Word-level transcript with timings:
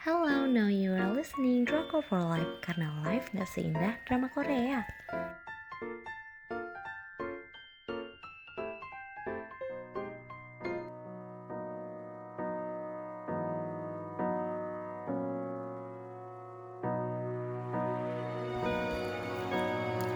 Hello, 0.00 0.48
now 0.48 0.72
you 0.72 0.96
are 0.96 1.12
listening 1.12 1.68
Drama 1.68 2.00
for 2.00 2.16
Life 2.24 2.64
karena 2.64 2.88
life 3.04 3.28
gak 3.36 3.44
seindah 3.44 4.00
drama 4.08 4.32
Korea. 4.32 4.80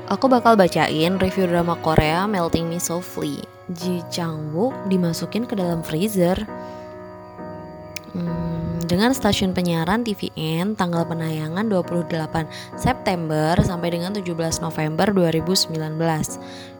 Aku 0.08 0.32
bakal 0.32 0.56
bacain 0.56 1.20
review 1.20 1.44
drama 1.44 1.76
Korea 1.84 2.24
Melting 2.24 2.72
Me 2.72 2.80
Softly. 2.80 3.44
Ji 3.68 4.00
Chang 4.08 4.56
Wook 4.56 4.88
dimasukin 4.88 5.44
ke 5.44 5.52
dalam 5.52 5.84
freezer. 5.84 6.40
Dengan 8.94 9.10
stasiun 9.10 9.58
penyiaran 9.58 10.06
TVN 10.06 10.78
tanggal 10.78 11.02
penayangan 11.02 11.66
28 11.66 12.14
September 12.78 13.58
sampai 13.58 13.90
dengan 13.90 14.14
17 14.14 14.62
November 14.62 15.10
2019. 15.10 15.74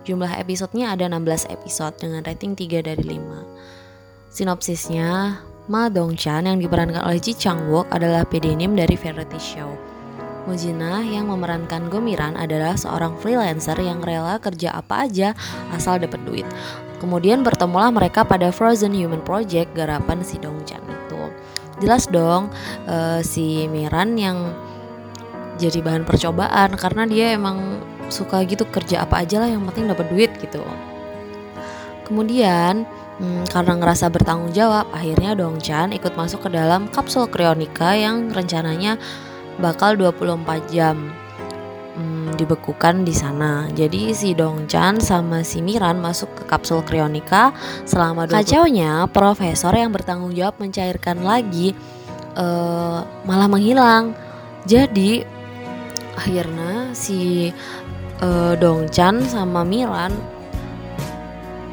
Jumlah 0.06 0.32
episodenya 0.38 0.94
ada 0.94 1.10
16 1.10 1.50
episode 1.50 1.98
dengan 1.98 2.22
rating 2.22 2.54
3 2.54 2.86
dari 2.86 3.02
5. 3.18 4.30
Sinopsisnya, 4.30 5.42
Ma 5.66 5.90
Dong 5.90 6.14
Chan 6.14 6.46
yang 6.46 6.62
diperankan 6.62 7.02
oleh 7.02 7.18
Ji 7.18 7.34
Chang 7.34 7.66
Wook 7.66 7.90
adalah 7.90 8.22
pseudonym 8.22 8.78
dari 8.78 8.94
variety 8.94 9.42
show. 9.42 9.74
Mujina 10.46 11.02
yang 11.02 11.26
memerankan 11.26 11.90
Gomiran 11.90 12.38
adalah 12.38 12.78
seorang 12.78 13.18
freelancer 13.18 13.74
yang 13.82 13.98
rela 13.98 14.38
kerja 14.38 14.70
apa 14.70 15.10
aja 15.10 15.34
asal 15.74 15.98
dapat 15.98 16.22
duit. 16.22 16.46
Kemudian 17.02 17.42
bertemulah 17.42 17.90
mereka 17.90 18.22
pada 18.22 18.54
Frozen 18.54 18.94
Human 18.94 19.26
Project 19.26 19.74
garapan 19.74 20.22
si 20.22 20.38
Dongchan. 20.38 21.03
Jelas 21.82 22.06
dong 22.06 22.50
uh, 22.86 23.20
si 23.24 23.66
Miran 23.66 24.14
yang 24.14 24.54
jadi 25.58 25.82
bahan 25.82 26.02
percobaan 26.06 26.74
karena 26.74 27.06
dia 27.06 27.26
emang 27.34 27.82
suka 28.10 28.42
gitu 28.44 28.66
kerja 28.68 29.06
apa 29.06 29.22
aja 29.22 29.42
lah 29.42 29.48
yang 29.48 29.62
penting 29.66 29.90
dapat 29.90 30.06
duit 30.10 30.30
gitu. 30.42 30.62
Kemudian 32.04 32.84
Hmm, 33.14 33.46
karena 33.46 33.78
ngerasa 33.78 34.10
bertanggung 34.10 34.50
jawab, 34.50 34.90
akhirnya 34.90 35.38
Dongchan 35.38 35.94
ikut 35.94 36.18
masuk 36.18 36.50
ke 36.50 36.50
dalam 36.50 36.90
kapsul 36.90 37.30
krionika 37.30 37.94
yang 37.94 38.34
rencananya 38.34 38.98
bakal 39.62 39.94
24 39.94 40.66
jam 40.74 41.14
hmm, 41.94 42.36
dibekukan 42.38 43.06
di 43.06 43.14
sana. 43.14 43.70
Jadi 43.70 44.12
si 44.12 44.34
Dongchan 44.34 44.98
sama 45.00 45.42
si 45.46 45.62
Miran 45.62 45.98
masuk 46.02 46.30
ke 46.34 46.42
kapsul 46.46 46.82
krionika 46.82 47.54
selama 47.88 48.26
20 48.28 48.34
Kacaunya, 48.34 48.92
profesor 49.10 49.72
yang 49.74 49.94
bertanggung 49.94 50.34
jawab 50.34 50.58
mencairkan 50.58 51.22
lagi 51.22 51.72
uh, 52.36 53.06
malah 53.24 53.48
menghilang. 53.48 54.12
Jadi 54.66 55.22
akhirnya 56.14 56.94
si 56.94 57.50
uh, 58.22 58.54
Dongchan 58.58 59.24
sama 59.26 59.62
Miran 59.66 60.14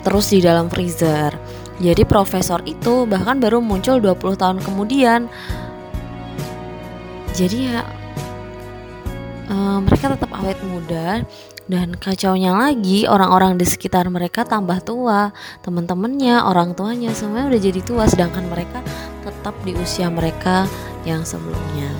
terus 0.01 0.33
di 0.33 0.41
dalam 0.41 0.69
freezer. 0.69 1.33
Jadi 1.81 2.05
profesor 2.05 2.61
itu 2.69 3.09
bahkan 3.09 3.41
baru 3.41 3.57
muncul 3.57 3.97
20 3.97 4.37
tahun 4.37 4.57
kemudian 4.61 5.25
jadi 7.31 7.57
ya 7.73 7.81
uh, 9.51 9.79
mereka 9.83 10.15
tetap 10.15 10.31
awet 10.31 10.57
muda 10.63 11.27
dan 11.67 11.95
kacaunya 11.95 12.55
lagi 12.55 13.05
orang-orang 13.05 13.59
di 13.59 13.67
sekitar 13.67 14.07
mereka 14.07 14.47
tambah 14.47 14.79
tua. 14.81 15.35
Teman-temannya 15.61 16.41
orang 16.47 16.73
tuanya 16.73 17.11
semuanya 17.11 17.51
udah 17.51 17.61
jadi 17.61 17.81
tua 17.83 18.03
sedangkan 18.07 18.47
mereka 18.47 18.79
tetap 19.21 19.53
di 19.67 19.75
usia 19.77 20.07
mereka 20.07 20.65
yang 21.03 21.27
sebelumnya. 21.27 21.91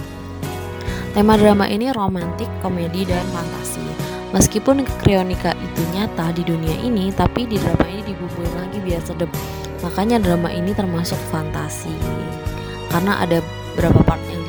Tema 1.11 1.35
drama 1.35 1.67
ini 1.67 1.91
romantik 1.91 2.47
komedi 2.63 3.03
dan 3.03 3.23
fantasi. 3.35 3.83
Meskipun 4.31 4.88
krionika 5.03 5.52
itu 5.59 5.81
nyata 5.91 6.31
di 6.31 6.47
dunia 6.47 6.75
ini 6.79 7.11
tapi 7.11 7.44
di 7.44 7.59
drama 7.59 7.84
ini 7.91 8.16
dibubuhin 8.16 8.53
lagi 8.56 8.79
biar 8.79 9.03
sedep 9.03 9.28
makanya 9.84 10.23
drama 10.23 10.47
ini 10.47 10.72
termasuk 10.72 11.19
fantasi. 11.28 11.91
Karena 12.88 13.19
ada 13.23 13.44
beberapa 13.75 14.03
part 14.03 14.23
yang 14.31 14.41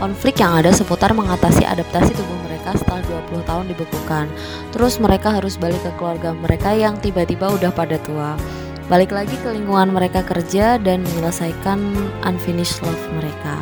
konflik 0.00 0.40
yang 0.40 0.56
ada 0.56 0.72
seputar 0.72 1.12
mengatasi 1.12 1.68
adaptasi 1.68 2.16
tubuh 2.16 2.38
mereka 2.48 2.72
setelah 2.72 3.04
20 3.28 3.44
tahun 3.44 3.64
dibekukan. 3.68 4.26
Terus 4.72 4.96
mereka 4.96 5.36
harus 5.36 5.60
balik 5.60 5.84
ke 5.84 5.92
keluarga 6.00 6.32
mereka 6.32 6.72
yang 6.72 6.96
tiba-tiba 6.96 7.52
udah 7.52 7.68
pada 7.68 8.00
tua. 8.00 8.34
Balik 8.88 9.14
lagi 9.14 9.36
ke 9.38 9.54
lingkungan 9.54 9.94
mereka 9.94 10.24
kerja 10.26 10.80
dan 10.80 11.04
menyelesaikan 11.04 11.78
unfinished 12.26 12.82
love 12.82 13.04
mereka. 13.14 13.54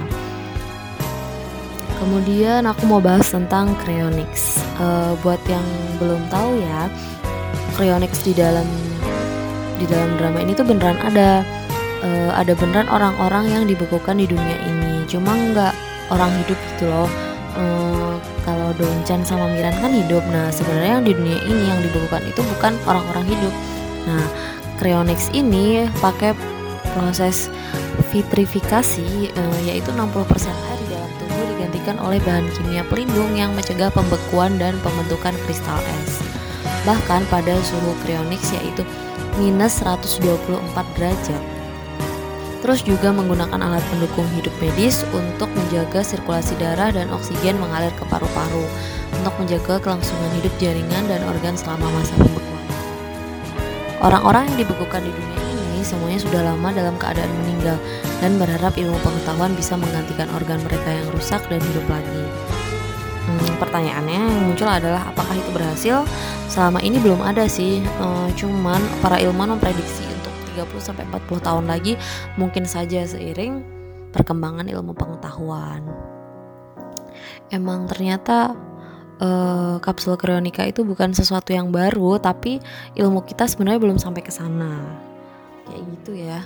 Kemudian 1.99 2.65
aku 2.65 2.87
mau 2.87 3.03
bahas 3.03 3.29
tentang 3.29 3.75
cryonics. 3.83 4.63
Uh, 4.79 5.19
buat 5.21 5.43
yang 5.51 5.67
belum 5.99 6.23
tahu 6.31 6.63
ya, 6.63 6.87
cryonics 7.75 8.23
di 8.23 8.33
dalam 8.33 8.65
di 9.77 9.85
dalam 9.85 10.15
drama 10.17 10.39
ini 10.41 10.55
tuh 10.55 10.65
beneran 10.65 10.97
ada. 11.03 11.43
Uh, 11.99 12.31
ada 12.31 12.55
beneran 12.55 12.87
orang-orang 12.87 13.51
yang 13.51 13.65
dibekukan 13.67 14.15
di 14.15 14.31
dunia 14.31 14.57
ini. 14.63 15.03
Cuma 15.11 15.35
nggak 15.35 15.88
orang 16.13 16.31
hidup 16.45 16.59
gitu 16.75 16.89
loh. 16.89 17.09
Hmm, 17.59 18.21
kalau 18.47 18.71
Donchan 18.77 19.25
sama 19.27 19.51
Miran 19.51 19.75
kan 19.81 19.93
hidup. 19.93 20.23
Nah 20.31 20.53
sebenarnya 20.53 21.01
yang 21.01 21.07
di 21.07 21.13
dunia 21.17 21.39
ini 21.45 21.63
yang 21.69 21.81
dibekukan 21.83 22.23
itu 22.29 22.41
bukan 22.57 22.73
orang-orang 22.87 23.25
hidup. 23.27 23.55
Nah 24.07 24.25
Cryonics 24.79 25.35
ini 25.35 25.91
pakai 25.99 26.33
proses 26.95 27.51
vitrifikasi 28.15 29.35
uh, 29.35 29.59
yaitu 29.67 29.91
60% 29.91 29.99
air 29.99 30.79
di 30.87 30.87
dalam 30.95 31.11
tubuh 31.19 31.45
digantikan 31.57 31.97
oleh 31.99 32.23
bahan 32.23 32.47
kimia 32.55 32.87
pelindung 32.87 33.35
yang 33.35 33.51
mencegah 33.59 33.91
pembekuan 33.91 34.55
dan 34.57 34.79
pembentukan 34.87 35.35
kristal 35.45 35.83
es. 36.05 36.23
Bahkan 36.87 37.27
pada 37.27 37.59
suhu 37.67 37.93
cryonics 38.07 38.55
yaitu 38.55 38.87
minus 39.37 39.83
124 39.83 40.39
derajat 40.95 41.58
Terus 42.59 42.83
juga 42.83 43.15
menggunakan 43.15 43.63
alat 43.63 43.85
pendukung 43.87 44.27
hidup 44.35 44.51
medis 44.59 45.07
untuk 45.15 45.47
menjaga 45.55 46.03
sirkulasi 46.03 46.59
darah 46.59 46.91
dan 46.91 47.07
oksigen 47.15 47.55
mengalir 47.63 47.95
ke 47.95 48.05
paru-paru 48.11 48.67
untuk 49.15 49.35
menjaga 49.39 49.79
kelangsungan 49.79 50.31
hidup 50.43 50.51
jaringan 50.59 51.07
dan 51.07 51.23
organ 51.31 51.55
selama 51.55 51.87
masa 51.95 52.15
pembekuan. 52.19 52.65
Orang-orang 54.03 54.51
yang 54.51 54.67
dibekukan 54.67 55.03
di 55.07 55.11
dunia 55.11 55.43
ini 55.55 55.81
semuanya 55.87 56.19
sudah 56.19 56.43
lama 56.43 56.69
dalam 56.75 56.95
keadaan 56.99 57.31
meninggal 57.43 57.79
dan 58.19 58.35
berharap 58.39 58.75
ilmu 58.75 58.99
pengetahuan 59.07 59.55
bisa 59.55 59.79
menggantikan 59.79 60.27
organ 60.35 60.59
mereka 60.67 60.91
yang 60.91 61.07
rusak 61.15 61.43
dan 61.47 61.63
hidup 61.63 61.87
lagi. 61.87 62.23
Hmm, 63.29 63.55
pertanyaannya 63.61 64.19
yang 64.19 64.43
muncul 64.51 64.67
adalah 64.67 65.07
apakah 65.07 65.37
itu 65.37 65.51
berhasil? 65.55 65.97
Selama 66.49 66.81
ini 66.83 66.97
belum 66.99 67.21
ada 67.23 67.45
sih, 67.47 67.85
ehm, 67.85 68.33
cuman 68.35 68.81
para 69.05 69.21
ilmuwan 69.21 69.55
memprediksi 69.55 70.08
30 70.59 70.83
sampai 70.83 71.05
40 71.07 71.47
tahun 71.47 71.65
lagi 71.71 71.95
mungkin 72.35 72.67
saja 72.67 73.07
seiring 73.07 73.63
perkembangan 74.11 74.67
ilmu 74.67 74.97
pengetahuan. 74.97 75.85
Emang 77.49 77.87
ternyata 77.89 78.57
uh, 79.21 79.77
kapsul 79.81 80.17
krionika 80.17 80.65
itu 80.65 80.85
bukan 80.85 81.13
sesuatu 81.13 81.53
yang 81.53 81.71
baru, 81.71 82.19
tapi 82.19 82.59
ilmu 82.97 83.25
kita 83.25 83.47
sebenarnya 83.47 83.81
belum 83.81 83.99
sampai 84.01 84.23
ke 84.25 84.33
sana. 84.33 84.85
Kayak 85.69 85.83
gitu 85.99 86.13
ya. 86.17 86.41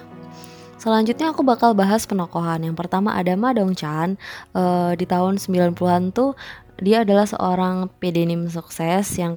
Selanjutnya 0.83 1.31
aku 1.31 1.47
bakal 1.47 1.79
bahas 1.79 2.03
penokohan. 2.11 2.67
Yang 2.67 2.75
pertama 2.75 3.15
ada 3.15 3.31
Ma 3.39 3.55
Dong 3.55 3.71
Chan. 3.71 4.19
Uh, 4.51 4.99
di 4.99 5.07
tahun 5.07 5.39
90-an 5.39 6.11
tuh 6.11 6.35
dia 6.81 7.05
adalah 7.05 7.29
seorang 7.29 7.93
pedenim 8.01 8.49
sukses 8.49 9.05
yang 9.21 9.37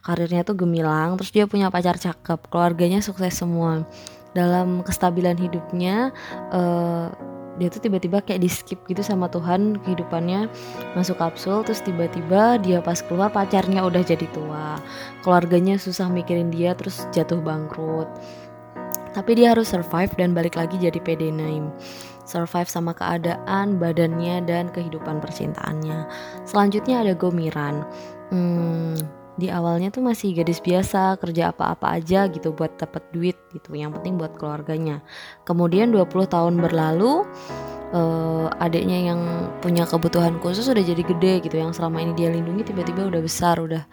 karirnya 0.00 0.46
tuh 0.46 0.56
gemilang 0.56 1.20
terus 1.20 1.34
dia 1.34 1.44
punya 1.44 1.68
pacar 1.68 2.00
cakep 2.00 2.48
keluarganya 2.48 3.04
sukses 3.04 3.36
semua. 3.36 3.84
Dalam 4.32 4.80
kestabilan 4.80 5.36
hidupnya 5.36 6.08
uh, 6.48 7.12
dia 7.60 7.68
tuh 7.68 7.84
tiba-tiba 7.84 8.24
kayak 8.24 8.40
di 8.40 8.48
skip 8.48 8.80
gitu 8.88 9.04
sama 9.04 9.28
Tuhan 9.28 9.76
kehidupannya 9.84 10.48
masuk 10.96 11.20
kapsul 11.20 11.60
terus 11.68 11.84
tiba-tiba 11.84 12.56
dia 12.56 12.80
pas 12.80 13.04
keluar 13.04 13.28
pacarnya 13.28 13.84
udah 13.84 14.00
jadi 14.00 14.24
tua. 14.32 14.80
Keluarganya 15.20 15.76
susah 15.76 16.08
mikirin 16.08 16.48
dia 16.48 16.72
terus 16.72 17.04
jatuh 17.12 17.44
bangkrut. 17.44 18.08
Tapi 19.12 19.36
dia 19.36 19.52
harus 19.52 19.68
survive 19.68 20.08
dan 20.16 20.32
balik 20.32 20.56
lagi 20.56 20.80
jadi 20.80 20.96
pedenim 20.96 21.68
survive 22.32 22.72
sama 22.72 22.96
keadaan, 22.96 23.76
badannya, 23.76 24.40
dan 24.48 24.72
kehidupan 24.72 25.20
percintaannya. 25.20 26.08
Selanjutnya 26.48 27.04
ada 27.04 27.12
Gomiran. 27.12 27.84
Hmm, 28.32 28.96
di 29.36 29.48
awalnya 29.48 29.88
tuh 29.88 30.04
masih 30.04 30.36
gadis 30.36 30.60
biasa, 30.60 31.16
kerja 31.16 31.56
apa-apa 31.56 31.96
aja 31.96 32.28
gitu 32.28 32.52
buat 32.52 32.76
dapat 32.76 33.00
duit 33.16 33.36
gitu. 33.52 33.72
Yang 33.72 34.00
penting 34.00 34.20
buat 34.20 34.36
keluarganya. 34.36 35.00
Kemudian 35.48 35.88
20 35.88 36.28
tahun 36.28 36.60
berlalu, 36.60 37.24
uh, 37.96 38.48
adiknya 38.60 39.12
yang 39.12 39.20
punya 39.64 39.88
kebutuhan 39.88 40.36
khusus 40.40 40.68
udah 40.68 40.84
jadi 40.84 41.00
gede 41.00 41.48
gitu. 41.48 41.56
Yang 41.56 41.80
selama 41.80 42.04
ini 42.04 42.12
dia 42.12 42.28
lindungi 42.28 42.72
tiba-tiba 42.72 43.08
udah 43.08 43.20
besar, 43.24 43.56
udah 43.56 43.84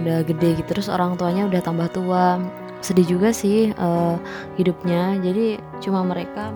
udah 0.00 0.18
gede 0.28 0.60
gitu. 0.60 0.68
Terus 0.68 0.92
orang 0.92 1.16
tuanya 1.16 1.48
udah 1.48 1.60
tambah 1.64 1.88
tua. 1.88 2.40
Sedih 2.80 3.04
juga 3.04 3.32
sih 3.32 3.72
uh, 3.76 4.16
hidupnya. 4.56 5.16
Jadi 5.20 5.60
cuma 5.80 6.04
mereka 6.04 6.52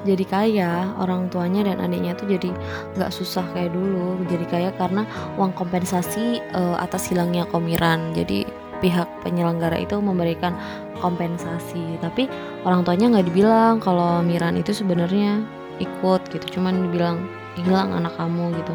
jadi 0.00 0.24
kaya 0.24 0.72
orang 0.96 1.28
tuanya 1.28 1.68
dan 1.68 1.76
adiknya 1.76 2.16
tuh 2.16 2.24
jadi 2.24 2.50
nggak 2.96 3.12
susah 3.12 3.44
kayak 3.52 3.76
dulu. 3.76 4.24
Jadi 4.32 4.44
kaya 4.48 4.70
karena 4.80 5.04
uang 5.36 5.52
kompensasi 5.52 6.40
uh, 6.56 6.80
atas 6.80 7.12
hilangnya 7.12 7.44
komiran 7.52 8.16
jadi 8.16 8.48
pihak 8.80 9.08
penyelenggara 9.20 9.76
itu 9.76 10.00
memberikan 10.00 10.56
kompensasi. 11.04 12.00
Tapi 12.00 12.32
orang 12.64 12.80
tuanya 12.88 13.12
nggak 13.12 13.26
dibilang 13.28 13.76
kalau 13.84 14.24
Miran 14.24 14.56
itu 14.56 14.72
sebenarnya 14.72 15.44
ikut 15.84 16.32
gitu. 16.32 16.60
Cuman 16.60 16.88
dibilang 16.88 17.20
hilang 17.60 17.92
anak 17.92 18.16
kamu 18.16 18.56
gitu. 18.56 18.74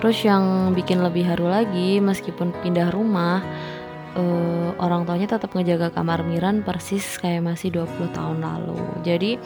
Terus 0.00 0.20
yang 0.24 0.76
bikin 0.76 1.00
lebih 1.00 1.24
haru 1.24 1.48
lagi 1.48 2.04
meskipun 2.04 2.52
pindah 2.60 2.92
rumah 2.92 3.40
uh, 4.16 4.70
orang 4.80 5.04
tuanya 5.08 5.36
tetap 5.36 5.52
ngejaga 5.56 5.88
kamar 5.92 6.20
Miran 6.24 6.60
persis 6.60 7.16
kayak 7.16 7.44
masih 7.44 7.72
20 7.72 8.12
tahun 8.12 8.38
lalu. 8.44 8.80
Jadi 9.04 9.40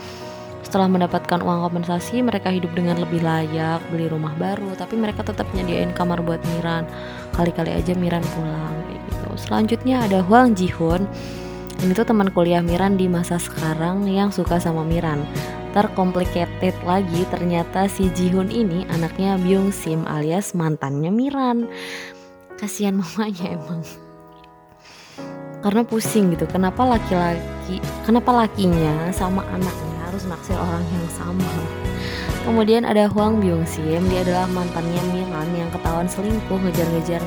setelah 0.62 0.90
mendapatkan 0.90 1.40
uang 1.40 1.64
kompensasi, 1.64 2.20
mereka 2.20 2.50
hidup 2.50 2.75
dengan 2.75 3.00
lebih 3.00 3.22
layak, 3.22 3.81
beli 3.88 4.10
rumah 4.10 4.34
baru, 4.37 4.75
tapi 4.75 4.99
mereka 4.99 5.22
tetap 5.22 5.46
nyediain 5.55 5.94
kamar 5.94 6.20
buat 6.20 6.43
Miran. 6.55 6.84
Kali-kali 7.32 7.72
aja 7.72 7.94
Miran 7.94 8.25
pulang 8.34 8.75
kayak 8.90 9.02
gitu. 9.08 9.28
Selanjutnya 9.38 10.05
ada 10.05 10.19
Huang 10.20 10.58
Jihun. 10.58 11.06
Ini 11.78 11.94
tuh 11.94 12.10
teman 12.10 12.34
kuliah 12.34 12.58
Miran 12.60 12.99
di 12.99 13.06
masa 13.06 13.38
sekarang 13.38 14.05
yang 14.10 14.34
suka 14.34 14.58
sama 14.58 14.82
Miran. 14.82 15.22
Tercomplicated 15.72 16.75
lagi, 16.82 17.22
ternyata 17.31 17.87
si 17.87 18.11
Jihun 18.11 18.50
ini 18.50 18.82
anaknya 18.90 19.38
Byung 19.38 19.70
Sim 19.70 20.02
alias 20.11 20.58
mantannya 20.58 21.14
Miran. 21.14 21.70
Kasihan 22.58 22.99
mamanya 22.99 23.54
emang 23.54 23.87
karena 25.58 25.82
pusing 25.82 26.31
gitu 26.31 26.46
kenapa 26.46 26.87
laki-laki 26.87 27.82
kenapa 28.06 28.31
lakinya 28.31 29.11
sama 29.11 29.43
anaknya 29.50 29.98
harus 30.08 30.25
naksir 30.25 30.56
orang 30.56 30.81
yang 30.88 31.08
sama. 31.12 31.52
Kemudian 32.49 32.88
ada 32.88 33.12
Huang 33.12 33.44
Byung 33.44 33.69
Sim 33.69 34.08
dia 34.08 34.25
adalah 34.25 34.49
mantannya 34.49 35.02
Miran 35.12 35.49
yang 35.52 35.69
ketahuan 35.69 36.08
selingkuh 36.08 36.56
ngejar-ngejar 36.64 37.20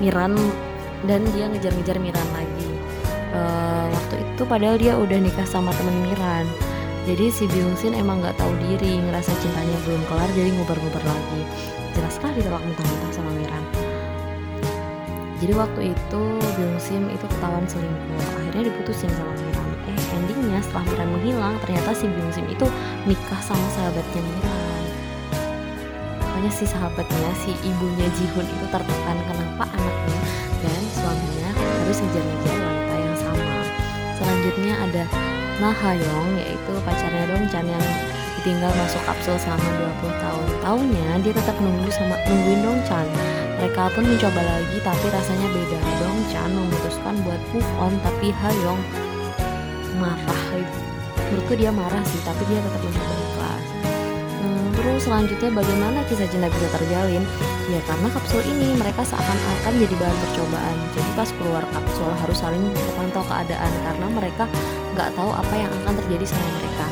Miran 0.00 0.32
dan 1.04 1.20
dia 1.36 1.52
ngejar-ngejar 1.52 2.00
Miran 2.00 2.28
lagi. 2.32 2.72
Uh, 3.32 3.88
waktu 3.92 4.14
itu 4.24 4.42
padahal 4.48 4.76
dia 4.80 4.96
udah 4.96 5.18
nikah 5.20 5.44
sama 5.44 5.68
temen 5.76 5.92
Miran. 6.08 6.48
Jadi 7.04 7.28
si 7.28 7.44
Byung 7.50 7.76
Sin 7.76 7.92
emang 7.92 8.24
nggak 8.24 8.40
tahu 8.40 8.52
diri 8.62 9.02
ngerasa 9.04 9.34
cintanya 9.42 9.76
belum 9.84 10.00
kelar 10.08 10.30
jadi 10.32 10.48
ngubar-ngubar 10.56 11.04
lagi. 11.04 11.42
Jelas 11.92 12.16
sekali 12.16 12.40
ditolak 12.40 12.62
mentah-mentah 12.64 13.12
sama 13.12 13.30
Miran. 13.36 13.64
Jadi 15.44 15.52
waktu 15.52 15.80
itu 15.92 16.22
Byung 16.56 16.78
Sim 16.80 17.12
itu 17.12 17.26
ketahuan 17.36 17.68
selingkuh 17.68 18.22
akhirnya 18.40 18.70
diputusin 18.72 19.12
sama 19.12 19.34
Miran 19.36 19.51
endingnya 20.22 20.62
setelah 20.62 20.86
Miran 20.86 21.08
menghilang 21.18 21.54
ternyata 21.58 21.90
si 21.90 22.06
Byung 22.06 22.30
Sim 22.30 22.46
itu 22.46 22.66
nikah 23.04 23.40
sama 23.42 23.66
sahabatnya 23.74 24.22
Miran 24.22 24.82
makanya 26.42 26.58
si 26.58 26.64
sahabatnya 26.66 27.30
si 27.38 27.54
ibunya 27.62 28.08
Jihun 28.18 28.42
itu 28.42 28.66
tertekan 28.66 29.18
kenapa 29.30 29.62
anaknya 29.62 30.18
dan 30.58 30.82
suaminya 30.90 31.50
harus 31.54 31.98
ngejar-ngejar 32.02 32.56
wanita 32.58 32.94
yang 32.98 33.16
sama. 33.18 33.54
Selanjutnya 34.18 34.74
ada 34.82 35.04
Nah 35.62 35.70
Hayong 35.70 36.42
yaitu 36.42 36.72
pacarnya 36.82 37.30
Dongchan 37.30 37.66
yang 37.70 37.86
ditinggal 38.40 38.74
masuk 38.74 38.98
kapsul 39.06 39.38
selama 39.38 39.70
20 40.02 40.24
tahun. 40.24 40.46
Tahunnya 40.66 41.08
dia 41.22 41.30
tetap 41.30 41.56
nunggu 41.62 41.86
sama 41.94 42.18
nungguin 42.26 42.60
Dongchan 42.66 43.06
mereka 43.62 43.86
pun 43.94 44.02
mencoba 44.02 44.42
lagi 44.42 44.76
tapi 44.82 45.06
rasanya 45.14 45.46
beda. 45.54 45.78
Dong 46.02 46.18
Chan 46.34 46.50
memutuskan 46.50 47.14
buat 47.22 47.38
move 47.54 47.70
on 47.78 47.94
tapi 48.02 48.34
Hayong 48.34 48.82
marah. 49.96 50.42
Menurutku 51.32 51.54
dia 51.56 51.72
marah 51.72 52.02
sih 52.08 52.20
tapi 52.24 52.42
dia 52.48 52.60
tetap 52.60 52.80
mencoba 52.84 53.14
ikhlas. 53.16 53.64
Hmm, 54.42 54.66
terus 54.76 55.00
selanjutnya 55.06 55.50
bagaimana 55.52 55.98
kisah 56.08 56.28
cinta 56.28 56.48
bisa 56.52 56.68
terjalin? 56.76 57.24
Ya 57.70 57.80
karena 57.88 58.08
kapsul 58.12 58.42
ini 58.44 58.76
mereka 58.76 59.00
seakan-akan 59.06 59.72
jadi 59.76 59.94
bahan 59.96 60.18
percobaan. 60.28 60.76
Jadi 60.92 61.10
pas 61.16 61.30
keluar 61.36 61.64
kapsul 61.72 62.10
harus 62.22 62.38
saling 62.38 62.64
terpantau 62.74 63.24
keadaan 63.24 63.72
karena 63.86 64.06
mereka 64.12 64.44
nggak 64.92 65.08
tahu 65.16 65.30
apa 65.32 65.54
yang 65.56 65.70
akan 65.82 65.94
terjadi 66.04 66.24
sama 66.28 66.48
mereka. 66.60 66.86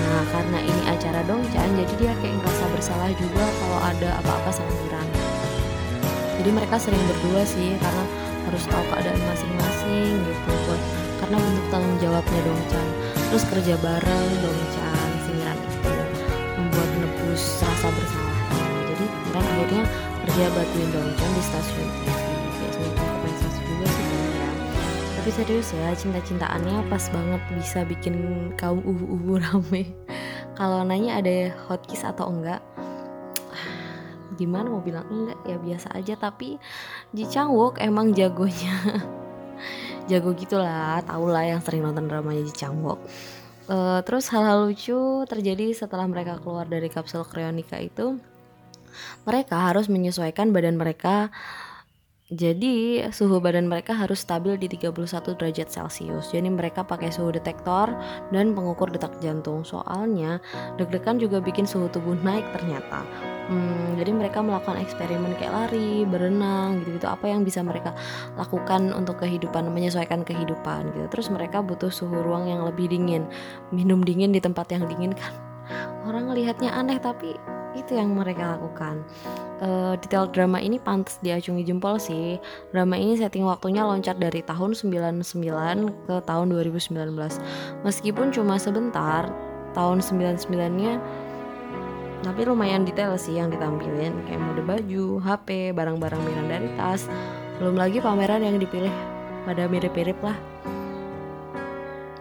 Nah 0.00 0.22
karena 0.30 0.58
ini 0.62 0.82
acara 0.86 1.20
dongchan 1.26 1.68
jadi 1.74 1.92
dia 1.98 2.12
kayak 2.22 2.34
ngerasa 2.38 2.64
bersalah 2.72 3.10
juga 3.18 3.44
kalau 3.58 3.78
ada 3.84 4.08
apa-apa 4.22 4.50
sama 4.54 4.72
Miran 4.86 5.10
jadi 6.40 6.56
mereka 6.56 6.80
sering 6.80 7.04
berdua 7.04 7.44
sih 7.44 7.76
karena 7.76 8.04
harus 8.48 8.64
tahu 8.64 8.80
keadaan 8.88 9.20
masing-masing 9.28 10.24
gitu 10.24 10.52
buat 10.64 10.80
karena 11.20 11.36
bentuk 11.36 11.66
tanggung 11.68 11.98
jawabnya 12.00 12.40
Dongchan 12.42 12.88
terus 13.30 13.44
kerja 13.46 13.74
bareng 13.78 14.30
Dongchan 14.42 15.10
Miran 15.30 15.58
itu. 15.62 15.92
Membuat 16.58 16.90
nebus 17.00 17.42
rasa 17.62 17.88
bersalahnya 17.94 18.68
jadi 18.90 19.04
Miran 19.06 19.44
akhirnya 19.46 19.84
kerja 20.26 20.44
bantuin 20.52 20.88
Dongchan 20.90 21.30
di 21.32 21.42
stasiun. 21.42 21.88
TV 21.88 22.06
ya 22.60 22.68
semacam 22.74 23.04
kompensasi 23.06 23.60
juga 23.64 23.86
sih 23.88 24.04
ya. 24.10 24.50
Tapi 25.20 25.30
serius 25.32 25.68
ya 25.72 25.88
cinta-cintaannya 25.94 26.76
pas 26.90 27.04
banget 27.14 27.42
bisa 27.54 27.78
bikin 27.86 28.14
kaum 28.58 28.82
uhu-uhu 28.82 29.38
rame. 29.44 29.94
Kalau 30.58 30.84
nanya 30.84 31.22
ada 31.22 31.54
hotkiss 31.70 32.04
atau 32.04 32.28
enggak 32.28 32.60
gimana 34.40 34.72
mau 34.72 34.80
bilang 34.80 35.04
enggak? 35.12 35.36
Ya 35.44 35.56
biasa 35.60 35.92
aja. 35.92 36.16
Tapi 36.16 36.56
Ji 37.12 37.24
Chang 37.28 37.52
Wook 37.52 37.76
emang 37.76 38.16
jagonya 38.16 38.72
jago 40.10 40.34
gitulah 40.34 40.98
tau 41.06 41.30
lah 41.30 41.46
yang 41.46 41.62
sering 41.62 41.86
nonton 41.86 42.10
dramanya 42.10 42.42
Ji 42.42 42.54
Chang 42.58 42.82
Wook 42.82 42.98
uh, 43.70 44.00
terus 44.02 44.26
hal-hal 44.34 44.66
lucu 44.66 45.24
terjadi 45.30 45.70
setelah 45.72 46.04
mereka 46.10 46.42
keluar 46.42 46.66
dari 46.66 46.90
kapsul 46.90 47.22
krionika 47.22 47.78
itu. 47.78 48.18
Mereka 49.24 49.54
harus 49.54 49.86
menyesuaikan 49.86 50.50
badan 50.50 50.74
mereka 50.74 51.30
jadi 52.30 53.10
suhu 53.10 53.42
badan 53.42 53.66
mereka 53.66 53.90
harus 53.90 54.22
stabil 54.22 54.54
di 54.54 54.70
31 54.70 55.34
derajat 55.34 55.66
Celcius. 55.66 56.30
Jadi 56.30 56.46
mereka 56.46 56.86
pakai 56.86 57.10
suhu 57.10 57.34
detektor 57.34 57.90
dan 58.30 58.54
pengukur 58.54 58.86
detak 58.86 59.18
jantung. 59.18 59.66
Soalnya 59.66 60.38
deg-degan 60.78 61.18
juga 61.18 61.42
bikin 61.42 61.66
suhu 61.66 61.90
tubuh 61.90 62.14
naik 62.22 62.46
ternyata. 62.54 63.02
Hmm, 63.50 63.98
jadi 63.98 64.14
mereka 64.14 64.46
melakukan 64.46 64.78
eksperimen 64.78 65.34
kayak 65.42 65.50
lari, 65.50 66.06
berenang 66.06 66.78
gitu-gitu. 66.86 67.10
Apa 67.10 67.26
yang 67.26 67.42
bisa 67.42 67.66
mereka 67.66 67.98
lakukan 68.38 68.94
untuk 68.94 69.18
kehidupan, 69.18 69.66
menyesuaikan 69.66 70.22
kehidupan 70.22 70.94
gitu. 70.94 71.10
Terus 71.10 71.34
mereka 71.34 71.58
butuh 71.66 71.90
suhu 71.90 72.14
ruang 72.14 72.46
yang 72.46 72.62
lebih 72.62 72.86
dingin. 72.94 73.26
Minum 73.74 74.06
dingin 74.06 74.30
di 74.30 74.38
tempat 74.38 74.70
yang 74.70 74.86
dingin 74.86 75.18
kan. 75.18 75.34
Orang 76.06 76.30
ngelihatnya 76.30 76.70
aneh 76.78 77.02
tapi 77.02 77.34
itu 77.78 77.94
yang 77.94 78.12
mereka 78.14 78.58
lakukan. 78.58 79.04
Uh, 79.60 79.94
detail 80.00 80.26
drama 80.26 80.58
ini 80.58 80.80
pantas 80.80 81.20
diacungi 81.20 81.62
jempol 81.62 82.00
sih. 82.00 82.40
Drama 82.72 82.96
ini 82.96 83.14
setting 83.14 83.46
waktunya 83.46 83.84
loncat 83.84 84.16
dari 84.18 84.40
tahun 84.42 84.72
99 84.74 86.08
ke 86.08 86.16
tahun 86.24 86.46
2019 86.50 87.14
meskipun 87.84 88.32
cuma 88.32 88.56
sebentar 88.56 89.28
tahun 89.76 90.02
99 90.02 90.50
nya 90.80 90.98
tapi 92.20 92.44
lumayan 92.44 92.84
detail 92.84 93.16
sih 93.16 93.40
yang 93.40 93.48
ditampilin. 93.48 94.12
Kayak 94.28 94.40
mode 94.44 94.64
baju, 94.64 95.04
HP, 95.24 95.72
barang-barang 95.72 96.20
miran 96.20 96.46
dari 96.52 96.68
tas 96.76 97.08
belum 97.60 97.76
lagi 97.76 98.00
pameran 98.00 98.44
yang 98.44 98.56
dipilih 98.56 98.92
pada 99.44 99.68
mirip-mirip 99.68 100.16
lah. 100.20 100.36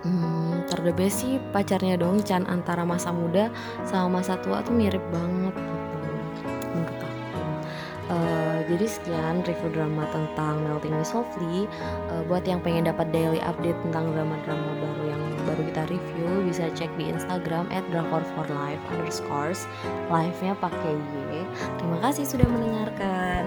Hmm, 0.03 0.38
terdebes 0.80 1.12
sih 1.12 1.36
pacarnya 1.52 2.00
dong 2.00 2.24
Chan 2.24 2.48
antara 2.48 2.88
masa 2.88 3.12
muda 3.12 3.52
sama 3.84 4.24
masa 4.24 4.40
tua 4.40 4.64
tuh 4.64 4.72
mirip 4.72 5.04
banget 5.12 5.56
gitu 6.72 7.08
Uh, 8.10 8.66
jadi 8.66 8.90
sekian 8.90 9.46
review 9.46 9.70
drama 9.70 10.02
tentang 10.10 10.66
Melting 10.66 10.98
Me 10.98 11.06
Softly. 11.06 11.70
Uh, 12.10 12.26
buat 12.26 12.42
yang 12.42 12.58
pengen 12.58 12.90
dapat 12.90 13.14
daily 13.14 13.38
update 13.46 13.78
tentang 13.86 14.10
drama-drama 14.18 14.82
baru 14.82 15.04
yang 15.14 15.24
baru 15.46 15.62
kita 15.70 15.84
review, 15.94 16.42
bisa 16.42 16.74
cek 16.74 16.90
di 16.98 17.14
Instagram 17.14 17.70
at 17.70 17.86
drakor 17.94 18.26
for 18.34 18.50
life 18.50 18.82
underscores. 18.90 19.70
Live-nya 20.10 20.58
pakai 20.58 20.98
Y. 20.98 21.46
Terima 21.78 22.02
kasih 22.02 22.26
sudah 22.26 22.50
mendengarkan. 22.50 23.46